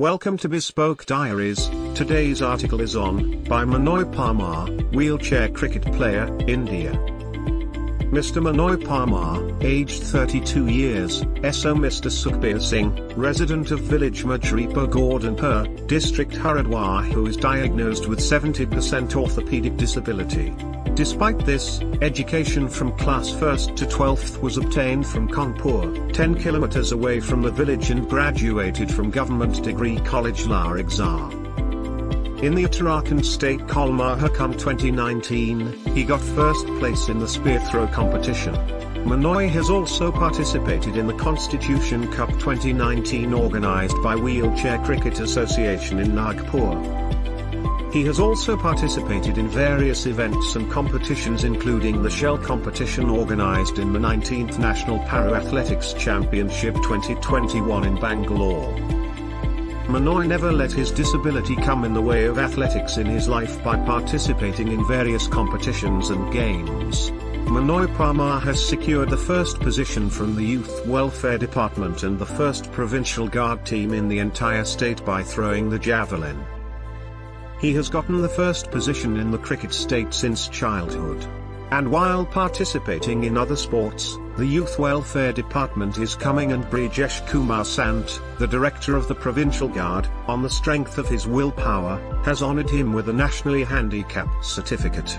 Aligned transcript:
Welcome 0.00 0.38
to 0.38 0.48
Bespoke 0.48 1.06
Diaries. 1.06 1.68
Today's 1.94 2.42
article 2.42 2.80
is 2.80 2.96
on 2.96 3.44
by 3.44 3.64
Manoy 3.64 4.02
Parmar, 4.02 4.92
wheelchair 4.92 5.48
cricket 5.48 5.84
player, 5.92 6.36
India. 6.48 7.13
Mr. 8.10 8.42
Manoy 8.42 8.76
Parmar, 8.76 9.62
aged 9.64 10.02
32 10.02 10.68
years, 10.68 11.18
SO 11.18 11.74
Mr. 11.74 12.10
Sukhbir 12.10 12.60
Singh, 12.60 12.94
resident 13.16 13.70
of 13.70 13.80
village 13.80 14.24
Majripa 14.24 14.88
Gordonpur, 14.88 15.86
district 15.86 16.32
Haridwar 16.32 17.04
who 17.12 17.26
is 17.26 17.36
diagnosed 17.36 18.08
with 18.08 18.20
70% 18.20 19.16
orthopedic 19.16 19.76
disability. 19.76 20.54
Despite 20.94 21.44
this, 21.44 21.80
education 22.02 22.68
from 22.68 22.96
class 22.96 23.30
1st 23.30 23.74
to 23.76 23.86
12th 23.86 24.40
was 24.40 24.58
obtained 24.58 25.06
from 25.06 25.28
Kanpur, 25.28 26.12
10 26.12 26.36
kilometers 26.36 26.92
away 26.92 27.18
from 27.18 27.42
the 27.42 27.50
village 27.50 27.90
and 27.90 28.08
graduated 28.08 28.92
from 28.92 29.10
Government 29.10 29.60
Degree 29.64 29.96
College 30.00 30.44
Laksar. 30.44 31.43
In 32.44 32.54
the 32.54 32.64
Uttarakhand 32.64 33.24
State 33.24 33.60
Khel 33.68 33.88
Mahakumbh 33.88 34.58
2019, 34.58 35.94
he 35.94 36.04
got 36.04 36.20
first 36.20 36.66
place 36.78 37.08
in 37.08 37.18
the 37.18 37.26
spear 37.26 37.58
throw 37.58 37.86
competition. 37.86 38.52
Manoy 39.06 39.48
has 39.48 39.70
also 39.70 40.12
participated 40.12 40.98
in 40.98 41.06
the 41.06 41.14
Constitution 41.14 42.12
Cup 42.12 42.28
2019 42.32 43.32
organized 43.32 43.96
by 44.02 44.14
Wheelchair 44.14 44.78
Cricket 44.84 45.20
Association 45.20 45.98
in 46.00 46.14
Nagpur. 46.14 47.90
He 47.90 48.04
has 48.04 48.20
also 48.20 48.58
participated 48.58 49.38
in 49.38 49.48
various 49.48 50.04
events 50.04 50.54
and 50.54 50.70
competitions 50.70 51.44
including 51.44 52.02
the 52.02 52.10
Shell 52.10 52.36
competition 52.36 53.08
organized 53.08 53.78
in 53.78 53.94
the 53.94 53.98
19th 53.98 54.58
National 54.58 54.98
Para-Athletics 54.98 55.94
Championship 55.94 56.74
2021 56.74 57.84
in 57.84 57.98
Bangalore. 57.98 59.03
Manoy 59.94 60.26
never 60.26 60.50
let 60.50 60.72
his 60.72 60.90
disability 60.90 61.54
come 61.54 61.84
in 61.84 61.94
the 61.94 62.02
way 62.02 62.24
of 62.24 62.36
athletics 62.36 62.96
in 62.96 63.06
his 63.06 63.28
life 63.28 63.62
by 63.62 63.76
participating 63.76 64.72
in 64.72 64.84
various 64.88 65.28
competitions 65.28 66.10
and 66.10 66.32
games. 66.32 67.12
Manoy 67.46 67.86
Parmar 67.94 68.42
has 68.42 68.60
secured 68.60 69.08
the 69.08 69.16
first 69.16 69.60
position 69.60 70.10
from 70.10 70.34
the 70.34 70.42
Youth 70.42 70.84
Welfare 70.84 71.38
Department 71.38 72.02
and 72.02 72.18
the 72.18 72.26
first 72.26 72.72
provincial 72.72 73.28
guard 73.28 73.64
team 73.64 73.94
in 73.94 74.08
the 74.08 74.18
entire 74.18 74.64
state 74.64 75.04
by 75.04 75.22
throwing 75.22 75.70
the 75.70 75.78
javelin. 75.78 76.44
He 77.60 77.72
has 77.74 77.88
gotten 77.88 78.20
the 78.20 78.28
first 78.28 78.72
position 78.72 79.16
in 79.16 79.30
the 79.30 79.38
cricket 79.38 79.72
state 79.72 80.12
since 80.12 80.48
childhood. 80.48 81.24
And 81.70 81.90
while 81.90 82.24
participating 82.24 83.24
in 83.24 83.36
other 83.36 83.56
sports, 83.56 84.16
the 84.36 84.46
Youth 84.46 84.78
Welfare 84.78 85.32
Department 85.32 85.98
is 85.98 86.14
coming 86.14 86.52
and 86.52 86.64
Brijesh 86.64 87.26
Kumar 87.28 87.64
Sant, 87.64 88.20
the 88.38 88.46
director 88.46 88.96
of 88.96 89.08
the 89.08 89.14
Provincial 89.14 89.68
Guard, 89.68 90.08
on 90.26 90.42
the 90.42 90.50
strength 90.50 90.98
of 90.98 91.08
his 91.08 91.26
willpower, 91.26 92.00
has 92.24 92.42
honoured 92.42 92.70
him 92.70 92.92
with 92.92 93.08
a 93.08 93.12
nationally 93.12 93.64
handicapped 93.64 94.44
certificate. 94.44 95.18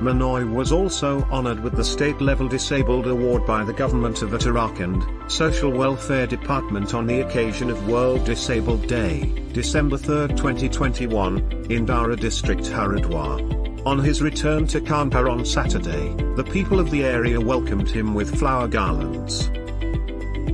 Manoy 0.00 0.44
was 0.44 0.72
also 0.72 1.26
honored 1.30 1.60
with 1.60 1.74
the 1.74 1.82
state-level 1.82 2.48
Disabled 2.48 3.06
Award 3.06 3.46
by 3.46 3.64
the 3.64 3.72
government 3.72 4.22
of 4.22 4.30
Uttarakhand, 4.30 5.30
Social 5.30 5.72
Welfare 5.72 6.26
Department 6.26 6.92
on 6.92 7.06
the 7.06 7.22
occasion 7.22 7.70
of 7.70 7.88
World 7.88 8.24
Disabled 8.24 8.86
Day, 8.86 9.32
December 9.52 9.96
3, 9.96 10.28
2021, 10.28 11.66
in 11.70 11.86
Dara 11.86 12.14
district 12.14 12.64
Haridwar. 12.64 13.65
On 13.86 14.00
his 14.00 14.20
return 14.20 14.66
to 14.66 14.80
Kanpur 14.80 15.30
on 15.30 15.44
Saturday, 15.44 16.12
the 16.34 16.42
people 16.42 16.80
of 16.80 16.90
the 16.90 17.04
area 17.04 17.40
welcomed 17.40 17.88
him 17.88 18.14
with 18.14 18.36
flower 18.36 18.66
garlands. 18.66 19.48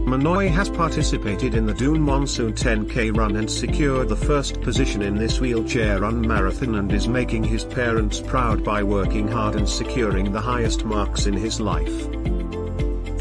Manoy 0.04 0.48
has 0.48 0.68
participated 0.68 1.54
in 1.54 1.64
the 1.64 1.72
Dune 1.72 2.02
Monsoon 2.02 2.52
10k 2.52 3.16
run 3.16 3.36
and 3.36 3.50
secured 3.50 4.10
the 4.10 4.16
first 4.16 4.60
position 4.60 5.00
in 5.00 5.16
this 5.16 5.40
wheelchair 5.40 6.00
run 6.00 6.20
marathon 6.20 6.74
and 6.74 6.92
is 6.92 7.08
making 7.08 7.42
his 7.42 7.64
parents 7.64 8.20
proud 8.20 8.62
by 8.62 8.82
working 8.82 9.26
hard 9.26 9.54
and 9.54 9.66
securing 9.66 10.30
the 10.30 10.38
highest 10.38 10.84
marks 10.84 11.24
in 11.24 11.32
his 11.32 11.58
life. 11.58 12.02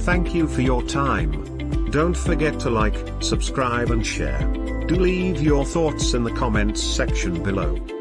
Thank 0.02 0.36
you 0.36 0.46
for 0.46 0.62
your 0.62 0.84
time. 0.84 1.90
Don't 1.90 2.18
forget 2.18 2.60
to 2.60 2.70
like, 2.70 2.98
subscribe 3.22 3.92
and 3.92 4.06
share. 4.06 4.42
Do 4.88 4.96
leave 4.96 5.42
your 5.42 5.64
thoughts 5.64 6.14
in 6.14 6.26
the 6.26 6.34
comments 6.34 6.84
section 6.84 7.42
below. 7.42 8.01